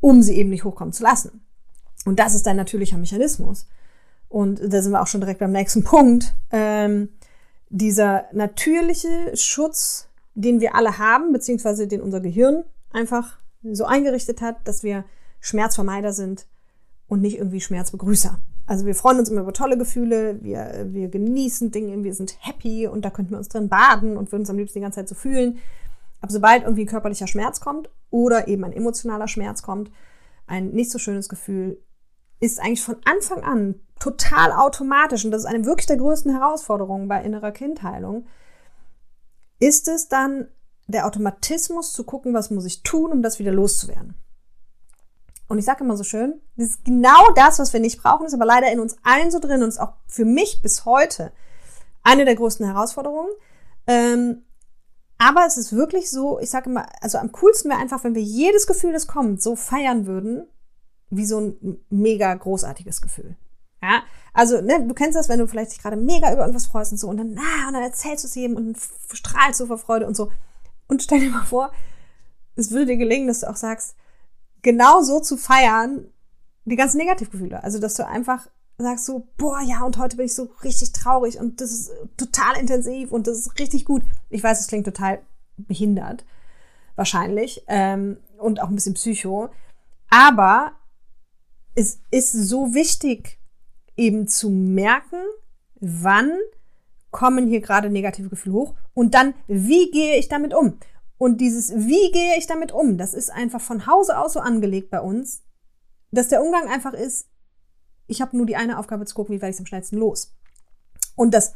[0.00, 1.40] um sie eben nicht hochkommen zu lassen.
[2.04, 3.66] Und das ist dein natürlicher Mechanismus.
[4.28, 6.34] Und da sind wir auch schon direkt beim nächsten Punkt.
[6.50, 7.08] Ähm,
[7.68, 14.56] dieser natürliche Schutz, den wir alle haben, beziehungsweise den unser Gehirn einfach so eingerichtet hat,
[14.64, 15.04] dass wir
[15.40, 16.46] Schmerzvermeider sind
[17.08, 18.38] und nicht irgendwie Schmerzbegrüßer.
[18.66, 22.88] Also wir freuen uns immer über tolle Gefühle, wir, wir genießen Dinge, wir sind happy
[22.88, 25.08] und da könnten wir uns drin baden und würden uns am liebsten die ganze Zeit
[25.08, 25.58] so fühlen.
[26.20, 29.90] Aber sobald irgendwie körperlicher Schmerz kommt oder eben ein emotionaler Schmerz kommt,
[30.48, 31.80] ein nicht so schönes Gefühl,
[32.40, 37.08] ist eigentlich von Anfang an total automatisch, und das ist eine wirklich der größten Herausforderungen
[37.08, 38.26] bei innerer Kindheilung,
[39.58, 40.48] ist es dann
[40.86, 44.14] der Automatismus zu gucken, was muss ich tun, um das wieder loszuwerden.
[45.48, 48.34] Und ich sage immer so schön, das ist genau das, was wir nicht brauchen, ist
[48.34, 51.32] aber leider in uns allen so drin und ist auch für mich bis heute
[52.02, 53.30] eine der größten Herausforderungen.
[53.86, 54.42] Ähm,
[55.18, 58.22] aber es ist wirklich so, ich sage immer, also am coolsten wäre einfach, wenn wir
[58.22, 60.46] jedes Gefühl, das kommt, so feiern würden,
[61.10, 63.36] wie so ein mega großartiges Gefühl.
[63.82, 66.92] Ja, also ne, du kennst das, wenn du vielleicht dich gerade mega über irgendwas freust
[66.92, 68.76] und so und dann, na, und dann erzählst du es jedem und
[69.12, 70.30] strahlst so vor Freude und so.
[70.88, 71.72] Und stell dir mal vor,
[72.54, 73.96] es würde dir gelingen, dass du auch sagst,
[74.62, 76.06] genau so zu feiern,
[76.64, 77.62] die ganzen Negativgefühle.
[77.62, 81.38] Also, dass du einfach sagst so, boah, ja, und heute bin ich so richtig traurig
[81.38, 84.02] und das ist total intensiv und das ist richtig gut.
[84.28, 85.22] Ich weiß, es klingt total
[85.56, 86.24] behindert,
[86.94, 89.48] wahrscheinlich, ähm, und auch ein bisschen psycho.
[90.10, 90.72] Aber
[91.76, 93.38] es ist so wichtig,
[93.96, 95.20] eben zu merken,
[95.76, 96.32] wann
[97.10, 100.78] kommen hier gerade negative Gefühle hoch und dann, wie gehe ich damit um?
[101.18, 104.90] Und dieses, wie gehe ich damit um, das ist einfach von Hause aus so angelegt
[104.90, 105.44] bei uns,
[106.10, 107.28] dass der Umgang einfach ist,
[108.06, 110.34] ich habe nur die eine Aufgabe zu gucken, wie werde ich es am schnellsten los.
[111.14, 111.54] Und das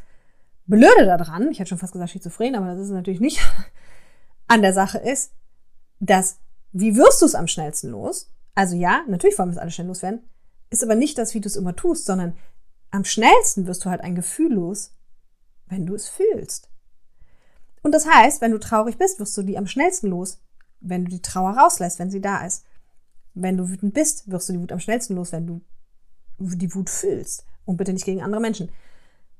[0.65, 3.39] Blöde daran, ich hätte schon fast gesagt schizophren, aber das ist natürlich nicht
[4.47, 5.33] an der Sache ist,
[5.99, 6.39] dass,
[6.71, 8.31] wie wirst du es am schnellsten los?
[8.55, 10.21] Also ja, natürlich wollen wir es alle schnell loswerden,
[10.69, 12.35] ist aber nicht das, wie du es immer tust, sondern
[12.91, 14.93] am schnellsten wirst du halt ein Gefühl los,
[15.67, 16.69] wenn du es fühlst.
[17.81, 20.41] Und das heißt, wenn du traurig bist, wirst du die am schnellsten los,
[20.79, 22.65] wenn du die Trauer rauslässt, wenn sie da ist.
[23.33, 25.61] Wenn du wütend bist, wirst du die Wut am schnellsten los, wenn du
[26.37, 27.45] die Wut fühlst.
[27.65, 28.71] Und bitte nicht gegen andere Menschen.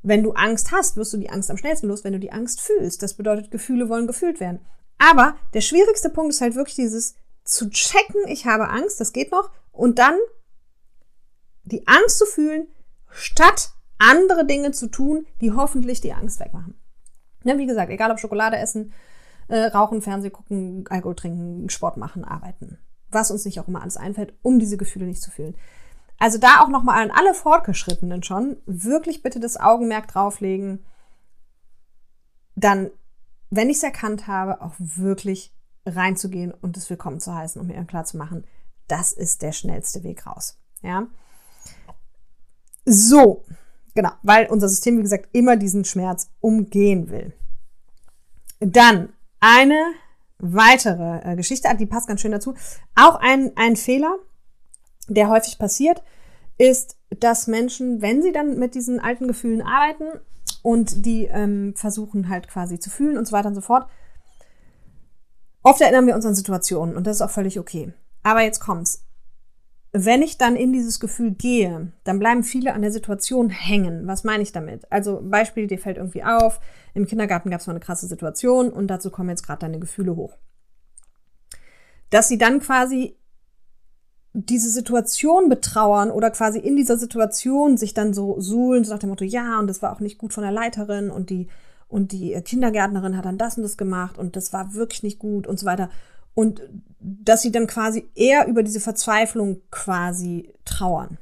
[0.04, 2.62] Wenn du Angst hast, wirst du die Angst am schnellsten los, wenn du die Angst
[2.62, 3.04] fühlst.
[3.04, 4.60] Das bedeutet, Gefühle wollen gefühlt werden.
[4.97, 9.32] Aber der schwierigste Punkt ist halt wirklich dieses zu checken, ich habe Angst, das geht
[9.32, 10.15] noch, und dann
[11.63, 12.67] die Angst zu fühlen,
[13.10, 16.75] statt andere Dinge zu tun, die hoffentlich die Angst wegmachen.
[17.43, 18.93] Ja, wie gesagt, egal ob Schokolade essen,
[19.47, 22.80] äh, rauchen, Fernsehen gucken, Alkohol trinken, Sport machen, arbeiten.
[23.10, 25.56] Was uns nicht auch immer alles einfällt, um diese Gefühle nicht zu fühlen.
[26.17, 30.86] Also da auch nochmal an alle Fortgeschrittenen schon, wirklich bitte das Augenmerk drauflegen,
[32.56, 32.91] dann,
[33.49, 35.54] wenn ich es erkannt habe, auch wirklich
[35.86, 38.46] reinzugehen und es willkommen zu heißen und mir klar zu machen,
[38.88, 40.58] das ist der schnellste Weg raus.
[40.82, 41.08] Ja.
[42.86, 43.46] So,
[43.94, 47.34] genau, weil unser System, wie gesagt, immer diesen Schmerz umgehen will.
[48.60, 49.94] Dann eine
[50.39, 52.56] weitere äh, Geschichte, die passt ganz schön dazu.
[52.96, 54.15] Auch ein, ein Fehler,
[55.08, 56.04] der häufig passiert,
[56.58, 60.20] ist, dass Menschen, wenn sie dann mit diesen alten Gefühlen arbeiten
[60.62, 63.88] und die ähm, versuchen halt quasi zu fühlen und so weiter und so fort,
[65.63, 67.93] oft erinnern wir uns an Situationen und das ist auch völlig okay.
[68.24, 69.06] Aber jetzt kommt's.
[69.93, 74.08] Wenn ich dann in dieses Gefühl gehe, dann bleiben viele an der Situation hängen.
[74.08, 74.89] Was meine ich damit?
[74.89, 76.62] Also Beispiel, dir fällt irgendwie auf,
[76.93, 80.15] im Kindergarten gab es mal eine krasse Situation und dazu kommen jetzt gerade deine Gefühle
[80.15, 80.38] hoch.
[82.10, 83.17] Dass sie dann quasi
[84.34, 89.10] diese Situation betrauern oder quasi in dieser Situation sich dann so suhlen, so nach dem
[89.10, 91.47] Motto, ja, und das war auch nicht gut von der Leiterin und die,
[91.91, 95.45] und die Kindergärtnerin hat dann das und das gemacht und das war wirklich nicht gut
[95.45, 95.89] und so weiter.
[96.34, 96.62] Und
[96.99, 101.17] dass sie dann quasi eher über diese Verzweiflung quasi trauern.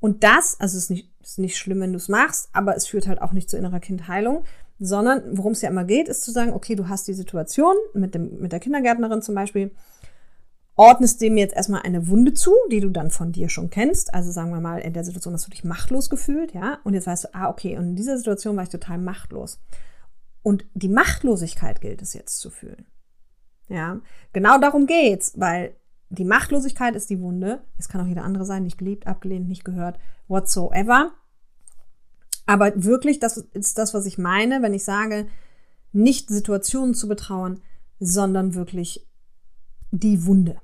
[0.00, 2.86] Und das, also es ist nicht, ist nicht schlimm, wenn du es machst, aber es
[2.86, 4.44] führt halt auch nicht zu innerer Kindheilung,
[4.80, 8.14] sondern worum es ja immer geht, ist zu sagen, okay, du hast die Situation mit,
[8.14, 9.70] dem, mit der Kindergärtnerin zum Beispiel,
[10.78, 14.14] ordnest dem jetzt erstmal eine Wunde zu, die du dann von dir schon kennst.
[14.14, 17.06] Also sagen wir mal, in der Situation hast du dich machtlos gefühlt, ja, und jetzt
[17.06, 19.60] weißt du, ah, okay, und in dieser Situation war ich total machtlos.
[20.42, 22.86] Und die Machtlosigkeit gilt es jetzt zu fühlen.
[23.68, 24.00] Ja,
[24.32, 25.74] genau darum geht's, weil
[26.10, 27.60] die Machtlosigkeit ist die Wunde.
[27.76, 31.10] Es kann auch jeder andere sein, nicht geliebt, abgelehnt, nicht gehört, whatsoever.
[32.46, 35.26] Aber wirklich, das ist das, was ich meine, wenn ich sage,
[35.92, 37.60] nicht Situationen zu betrauern,
[37.98, 39.06] sondern wirklich
[39.90, 40.60] die Wunde.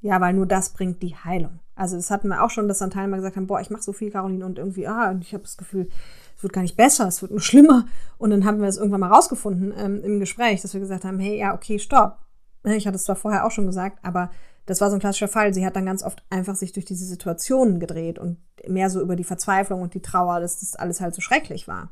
[0.00, 1.60] Ja, weil nur das bringt die Heilung.
[1.74, 3.92] Also das hatten wir auch schon, dass dann Teilnehmer gesagt haben, boah, ich mache so
[3.92, 5.88] viel, Caroline, und irgendwie, ah, ich habe das Gefühl,
[6.36, 7.86] es wird gar nicht besser, es wird nur schlimmer.
[8.18, 11.18] Und dann haben wir es irgendwann mal rausgefunden ähm, im Gespräch, dass wir gesagt haben,
[11.18, 12.18] hey, ja, okay, stopp.
[12.64, 14.30] Ich hatte es zwar vorher auch schon gesagt, aber
[14.66, 15.54] das war so ein klassischer Fall.
[15.54, 19.16] Sie hat dann ganz oft einfach sich durch diese Situationen gedreht und mehr so über
[19.16, 21.90] die Verzweiflung und die Trauer, dass das alles halt so schrecklich war.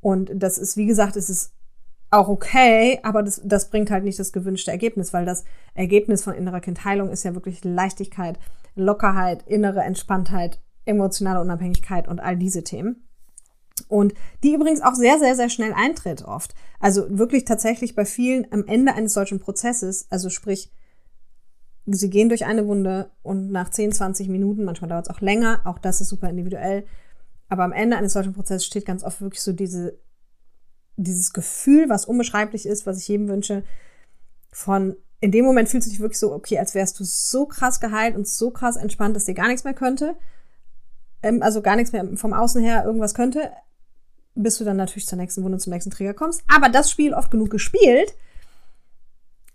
[0.00, 1.52] Und das ist, wie gesagt, es ist
[2.12, 5.44] auch okay, aber das, das bringt halt nicht das gewünschte Ergebnis, weil das
[5.74, 8.38] Ergebnis von innerer Kindheilung ist ja wirklich Leichtigkeit,
[8.74, 13.08] Lockerheit, innere Entspanntheit, emotionale Unabhängigkeit und all diese Themen.
[13.88, 16.54] Und die übrigens auch sehr, sehr, sehr schnell eintritt oft.
[16.80, 20.70] Also wirklich tatsächlich bei vielen am Ende eines solchen Prozesses, also sprich,
[21.86, 25.60] sie gehen durch eine Wunde und nach 10, 20 Minuten, manchmal dauert es auch länger,
[25.64, 26.84] auch das ist super individuell,
[27.48, 29.98] aber am Ende eines solchen Prozesses steht ganz oft wirklich so diese,
[30.96, 33.64] dieses Gefühl, was unbeschreiblich ist, was ich jedem wünsche,
[34.52, 37.78] von in dem Moment fühlt es sich wirklich so, okay, als wärst du so krass
[37.78, 40.16] geheilt und so krass entspannt, dass dir gar nichts mehr könnte.
[41.22, 43.52] Ähm, also gar nichts mehr vom Außen her irgendwas könnte,
[44.34, 46.42] bis du dann natürlich zur nächsten Wunde, zum nächsten Trigger kommst.
[46.48, 48.16] Aber das Spiel oft genug gespielt,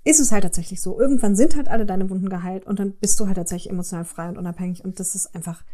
[0.06, 0.97] ist es halt tatsächlich so.
[0.97, 4.30] Irgendwann sind halt alle deine Wunden geheilt und dann bist du halt tatsächlich emotional frei
[4.30, 5.65] und unabhängig und das ist einfach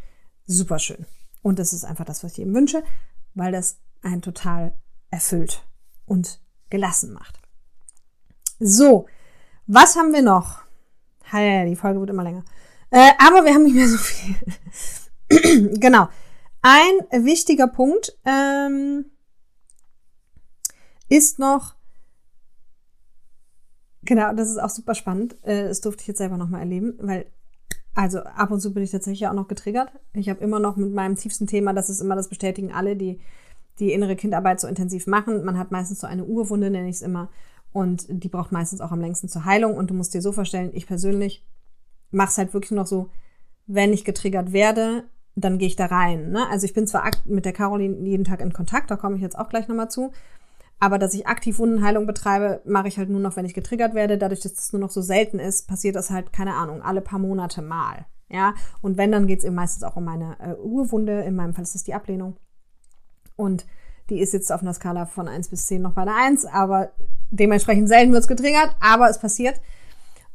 [0.47, 1.05] super schön.
[1.43, 2.81] Und das ist einfach das, was ich jedem wünsche,
[3.35, 4.73] weil das einen total
[5.13, 5.63] erfüllt
[6.05, 7.39] und gelassen macht.
[8.59, 9.07] So,
[9.67, 10.63] was haben wir noch?
[11.31, 12.43] Ja, die Folge wird immer länger.
[12.89, 14.35] Äh, aber wir haben nicht mehr so viel.
[15.79, 16.09] genau.
[16.61, 19.05] Ein wichtiger Punkt ähm,
[21.09, 21.75] ist noch,
[24.05, 25.37] Genau, das ist auch super spannend.
[25.43, 27.25] Äh, das durfte ich jetzt selber nochmal erleben, weil,
[27.93, 29.93] also ab und zu bin ich tatsächlich auch noch getriggert.
[30.13, 33.21] Ich habe immer noch mit meinem tiefsten Thema, das ist immer das bestätigen alle, die
[33.79, 35.43] die innere Kindarbeit so intensiv machen.
[35.43, 37.29] Man hat meistens so eine Urwunde, nenne ich es immer.
[37.71, 39.75] Und die braucht meistens auch am längsten zur Heilung.
[39.75, 41.45] Und du musst dir so vorstellen, ich persönlich
[42.11, 43.09] mache es halt wirklich noch so,
[43.65, 45.05] wenn ich getriggert werde,
[45.35, 46.31] dann gehe ich da rein.
[46.31, 46.47] Ne?
[46.49, 49.37] Also ich bin zwar mit der Caroline jeden Tag in Kontakt, da komme ich jetzt
[49.37, 50.11] auch gleich nochmal zu.
[50.79, 54.17] Aber dass ich aktiv Wundenheilung betreibe, mache ich halt nur noch, wenn ich getriggert werde.
[54.17, 57.19] Dadurch, dass es nur noch so selten ist, passiert das halt, keine Ahnung, alle paar
[57.19, 58.05] Monate mal.
[58.29, 61.21] Ja, und wenn, dann geht es eben meistens auch um meine äh, Urwunde.
[61.21, 62.35] In meinem Fall ist es die Ablehnung.
[63.35, 63.65] Und
[64.09, 66.91] Die ist jetzt auf einer Skala von 1 bis 10 noch bei der 1, aber
[67.31, 69.61] dementsprechend selten wird es getriggert, aber es passiert.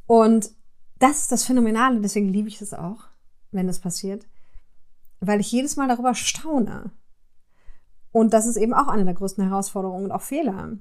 [0.06, 0.50] Und
[0.98, 3.04] das ist das Phänomenale, deswegen liebe ich es auch,
[3.52, 4.26] wenn das passiert,
[5.20, 6.92] weil ich jedes Mal darüber staune.
[8.10, 10.78] Und das ist eben auch eine der größten Herausforderungen und auch Fehler.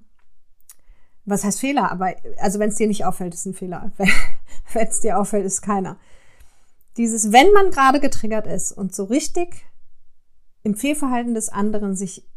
[1.26, 1.92] Was heißt Fehler?
[1.92, 3.92] Aber also wenn es dir nicht auffällt, ist ein Fehler.
[4.74, 5.98] Wenn es dir auffällt, ist keiner.
[6.98, 9.66] Dieses, wenn man gerade getriggert ist und so richtig
[10.68, 12.28] im Fehlverhalten des anderen sich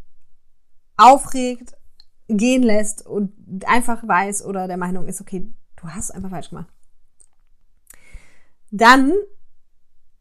[0.96, 1.74] aufregt,
[2.28, 3.32] gehen lässt und
[3.66, 6.68] einfach weiß oder der Meinung ist, okay, du hast einfach falsch gemacht.
[8.70, 9.12] Dann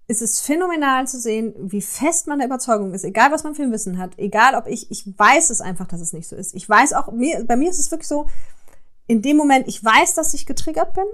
[0.07, 3.61] ist es phänomenal zu sehen, wie fest man der Überzeugung ist, egal was man für
[3.61, 6.55] ein Wissen hat, egal ob ich, ich weiß es einfach, dass es nicht so ist.
[6.55, 8.25] Ich weiß auch, mir, bei mir ist es wirklich so,
[9.05, 11.05] in dem Moment, ich weiß, dass ich getriggert bin.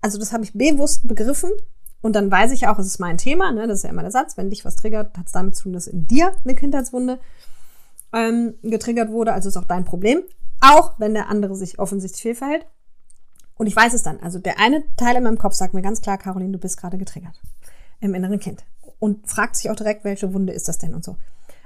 [0.00, 1.50] Also das habe ich bewusst begriffen.
[2.02, 3.66] Und dann weiß ich auch, es ist mein Thema, ne?
[3.66, 5.72] das ist ja immer der Satz, wenn dich was triggert, hat es damit zu tun,
[5.72, 7.20] dass in dir eine Kindheitswunde
[8.12, 10.22] ähm, getriggert wurde, also ist auch dein Problem.
[10.60, 12.66] Auch wenn der andere sich offensichtlich fehlverhält.
[13.54, 14.20] Und ich weiß es dann.
[14.20, 16.98] Also der eine Teil in meinem Kopf sagt mir ganz klar, Caroline, du bist gerade
[16.98, 17.40] getriggert
[18.00, 18.64] im inneren Kind.
[18.98, 21.16] Und fragt sich auch direkt, welche Wunde ist das denn und so.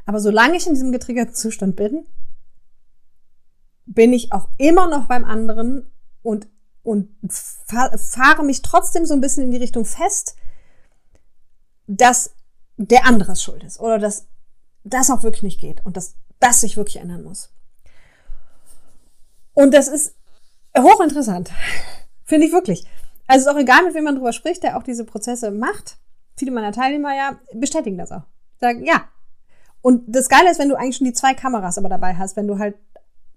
[0.05, 2.05] Aber solange ich in diesem getriggerten Zustand bin,
[3.87, 5.90] bin ich auch immer noch beim anderen
[6.22, 6.49] und,
[6.87, 10.37] und fahre mich trotzdem so ein bisschen in die Richtung fest,
[11.87, 12.35] dass
[12.77, 14.27] der andere schuld ist oder dass
[14.85, 17.53] das auch wirklich nicht geht und dass das sich wirklich ändern muss.
[19.55, 20.14] Und das ist
[20.77, 21.51] hochinteressant.
[22.25, 22.87] Finde ich wirklich.
[23.27, 25.99] Also ist auch egal, mit wem man drüber spricht, der auch diese Prozesse macht
[26.37, 28.22] viele meiner Teilnehmer ja bestätigen das auch.
[28.59, 29.09] Sagen, ja.
[29.83, 32.46] Und das Geile ist, wenn du eigentlich schon die zwei Kameras aber dabei hast, wenn
[32.46, 32.77] du halt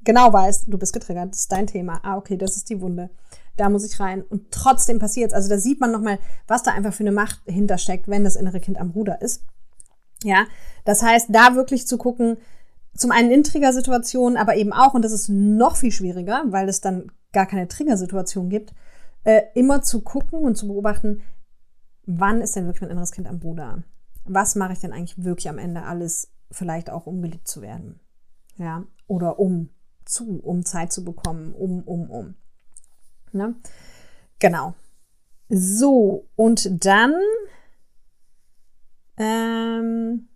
[0.09, 1.99] genau weißt, du bist getriggert, das ist dein Thema.
[2.01, 3.11] Ah, okay, das ist die Wunde.
[3.57, 4.23] Da muss ich rein.
[4.23, 6.17] Und trotzdem passiert Also da sieht man nochmal,
[6.47, 9.43] was da einfach für eine Macht hintersteckt, wenn das innere Kind am Ruder ist.
[10.23, 10.47] Ja,
[10.83, 12.37] das heißt, da wirklich zu gucken,
[12.95, 16.81] zum einen in Triggersituationen, aber eben auch, und das ist noch viel schwieriger, weil es
[16.81, 18.73] dann gar keine Triggersituation gibt,
[19.25, 21.21] äh, immer zu gucken und zu beobachten,
[22.07, 23.83] wann ist denn wirklich mein inneres Kind am Bruder?
[24.25, 27.99] Was mache ich denn eigentlich wirklich am Ende alles, vielleicht auch um geliebt zu werden?
[28.57, 29.69] Ja, oder um
[30.09, 32.35] zu, um Zeit zu bekommen, um, um, um.
[33.31, 33.55] Ne?
[34.39, 34.73] Genau.
[35.49, 37.13] So, und dann,
[39.17, 40.27] ähm,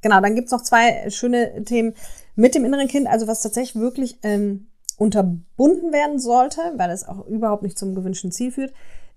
[0.00, 1.94] genau, dann gibt's noch zwei schöne Themen
[2.34, 7.26] mit dem inneren Kind, also was tatsächlich wirklich ähm, unterbunden werden sollte, weil es auch
[7.26, 8.72] überhaupt nicht zum gewünschten Ziel führt,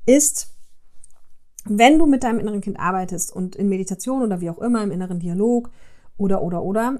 [0.05, 0.53] ist
[1.69, 4.91] wenn du mit deinem inneren Kind arbeitest und in Meditation oder wie auch immer im
[4.91, 5.69] inneren Dialog
[6.17, 6.99] oder oder oder,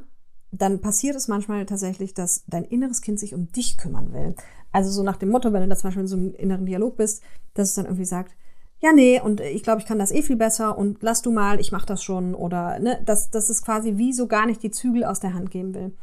[0.51, 4.35] dann passiert es manchmal tatsächlich, dass dein inneres Kind sich um dich kümmern will.
[4.71, 6.97] Also so nach dem Motto, wenn du da zum Beispiel in so einem inneren Dialog
[6.97, 8.35] bist, dass es dann irgendwie sagt,
[8.79, 11.59] ja, nee, und ich glaube, ich kann das eh viel besser und lass du mal,
[11.59, 14.71] ich mach das schon oder ne, dass, dass es quasi wie so gar nicht die
[14.71, 15.97] Zügel aus der Hand geben will.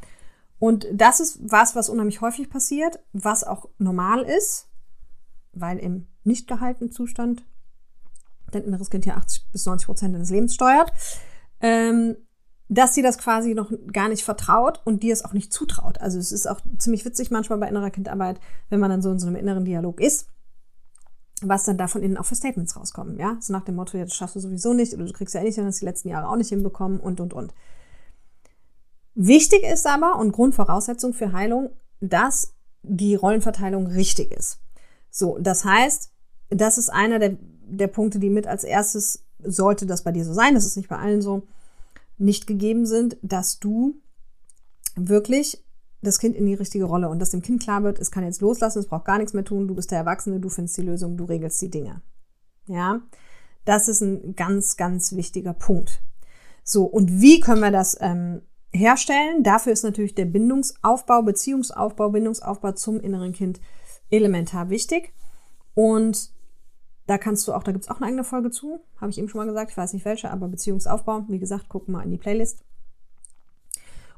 [0.59, 4.69] Und das ist was, was unheimlich häufig passiert, was auch normal ist,
[5.53, 7.45] weil im nicht gehaltenen Zustand
[8.51, 10.93] dein inneres Kind ja 80 bis 90 Prozent deines Lebens steuert,
[11.61, 12.17] ähm,
[12.69, 16.01] dass sie das quasi noch gar nicht vertraut und dir es auch nicht zutraut.
[16.01, 19.19] Also es ist auch ziemlich witzig manchmal bei innerer Kindarbeit, wenn man dann so in
[19.19, 20.29] so einem inneren Dialog ist,
[21.43, 23.19] was dann da von innen auch für Statements rauskommen.
[23.19, 25.41] Ja, so nach dem Motto, ja, das schaffst du sowieso nicht oder du kriegst ja
[25.41, 27.53] eh nicht, wenn das die letzten Jahre auch nicht hinbekommen und, und, und.
[29.15, 34.59] Wichtig ist aber und Grundvoraussetzung für Heilung, dass die Rollenverteilung richtig ist.
[35.11, 36.11] So, das heißt,
[36.51, 40.33] das ist einer der der Punkte, die mit als erstes sollte das bei dir so
[40.33, 41.47] sein, das ist nicht bei allen so,
[42.19, 44.01] nicht gegeben sind, dass du
[44.97, 45.65] wirklich
[46.03, 48.41] das Kind in die richtige Rolle und dass dem Kind klar wird, es kann jetzt
[48.41, 51.17] loslassen, es braucht gar nichts mehr tun, du bist der Erwachsene, du findest die Lösung,
[51.17, 52.03] du regelst die Dinge.
[52.67, 53.01] Ja,
[53.65, 56.03] das ist ein ganz, ganz wichtiger Punkt.
[56.63, 59.43] So, und wie können wir das ähm, herstellen?
[59.43, 63.61] Dafür ist natürlich der Bindungsaufbau, Beziehungsaufbau, Bindungsaufbau zum inneren Kind
[64.11, 65.13] elementar wichtig.
[65.75, 66.34] Und
[67.07, 69.39] da kannst du auch, da gibt's auch eine eigene Folge zu, habe ich eben schon
[69.39, 72.65] mal gesagt, ich weiß nicht welche, aber Beziehungsaufbau, wie gesagt, guck mal in die Playlist.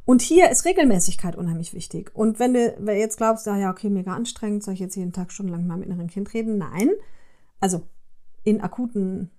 [0.05, 2.14] Und hier ist Regelmäßigkeit unheimlich wichtig.
[2.14, 5.33] Und wenn du, jetzt glaubst, ja, ja, okay, mega anstrengend, soll ich jetzt jeden Tag
[5.33, 6.59] stundenlang mit meinem inneren Kind reden?
[6.59, 6.90] Nein.
[7.59, 7.83] Also
[8.44, 9.33] in akuten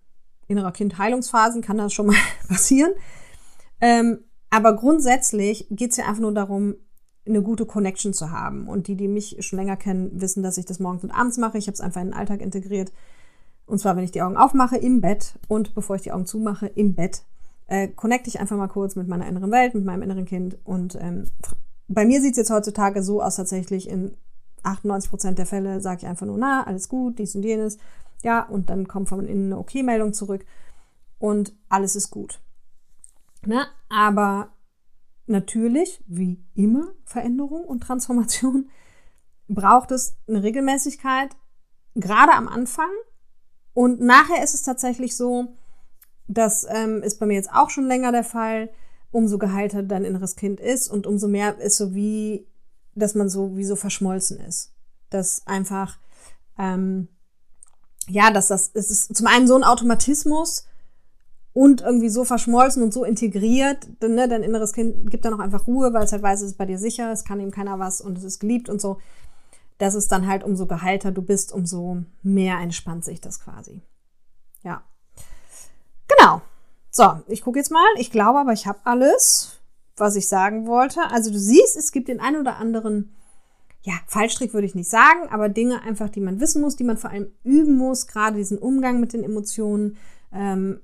[0.47, 2.17] innerer Kind-Heilungsphasen kann das schon mal
[2.49, 2.91] passieren.
[3.79, 6.75] Ähm, aber grundsätzlich geht's ja einfach nur darum,
[7.25, 8.67] eine gute Connection zu haben.
[8.67, 11.57] Und die, die mich schon länger kennen, wissen, dass ich das morgens und abends mache.
[11.57, 12.91] Ich habe es einfach in den Alltag integriert.
[13.67, 16.67] Und zwar, wenn ich die Augen aufmache, im Bett und bevor ich die Augen zumache,
[16.67, 17.23] im Bett,
[17.67, 20.57] äh, connecte ich einfach mal kurz mit meiner inneren Welt, mit meinem inneren Kind.
[20.63, 21.29] Und ähm,
[21.87, 24.15] bei mir sieht es jetzt heutzutage so aus, tatsächlich in
[24.63, 27.77] 98 Prozent der Fälle sage ich einfach nur, na, alles gut, dies und jenes.
[28.23, 30.45] Ja, und dann kommt von innen eine Okay-Meldung zurück
[31.19, 32.41] und alles ist gut.
[33.45, 33.65] Ne?
[33.89, 34.49] Aber
[35.25, 38.69] natürlich, wie immer, Veränderung und Transformation,
[39.47, 41.35] braucht es eine Regelmäßigkeit,
[41.95, 42.89] gerade am Anfang.
[43.77, 45.49] Und nachher ist es tatsächlich so,
[46.27, 48.71] das ähm, ist bei mir jetzt auch schon länger der Fall,
[49.11, 52.47] umso geheilter dein inneres Kind ist und umso mehr ist so wie,
[52.95, 54.73] dass man so wie so verschmolzen ist.
[55.11, 55.99] Dass einfach,
[56.57, 57.07] ähm,
[58.07, 60.65] ja, dass das, es ist zum einen so ein Automatismus,
[61.53, 65.65] und irgendwie so verschmolzen und so integriert, ne, dein inneres Kind gibt dann auch einfach
[65.65, 67.99] Ruhe, weil es halt weiß, es ist bei dir sicher, es kann ihm keiner was
[67.99, 68.99] und es ist geliebt und so.
[69.77, 73.81] Das ist dann halt, umso geheilter du bist, umso mehr entspannt sich das quasi.
[74.63, 74.83] Ja.
[76.07, 76.41] Genau.
[76.89, 77.85] So, ich gucke jetzt mal.
[77.97, 79.59] Ich glaube aber, ich habe alles,
[79.95, 81.01] was ich sagen wollte.
[81.11, 83.13] Also du siehst, es gibt den einen oder anderen,
[83.83, 86.97] ja, Fallstrick würde ich nicht sagen, aber Dinge einfach, die man wissen muss, die man
[86.97, 89.97] vor allem üben muss, gerade diesen Umgang mit den Emotionen,
[90.33, 90.81] ähm,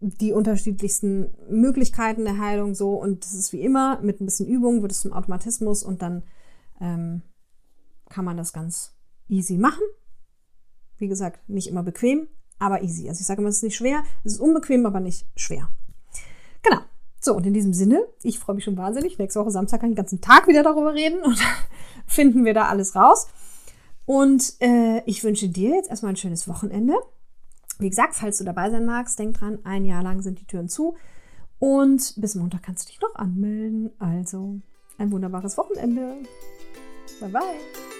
[0.00, 2.94] die unterschiedlichsten Möglichkeiten der Heilung so.
[2.94, 6.22] Und das ist wie immer, mit ein bisschen Übung wird es zum Automatismus und dann
[6.80, 7.22] ähm,
[8.18, 8.96] kann man das ganz
[9.28, 9.84] easy machen.
[10.96, 12.26] Wie gesagt, nicht immer bequem,
[12.58, 13.08] aber easy.
[13.08, 15.68] Also ich sage immer, es ist nicht schwer, es ist unbequem, aber nicht schwer.
[16.64, 16.80] Genau.
[17.20, 19.18] So, und in diesem Sinne, ich freue mich schon wahnsinnig.
[19.18, 21.38] Nächste Woche Samstag kann ich den ganzen Tag wieder darüber reden und
[22.08, 23.28] finden wir da alles raus.
[24.04, 26.94] Und äh, ich wünsche dir jetzt erstmal ein schönes Wochenende.
[27.78, 30.68] Wie gesagt, falls du dabei sein magst, denk dran, ein Jahr lang sind die Türen
[30.68, 30.96] zu.
[31.60, 33.92] Und bis Montag kannst du dich noch anmelden.
[34.00, 34.58] Also
[34.98, 36.16] ein wunderbares Wochenende.
[37.20, 37.97] Bye bye.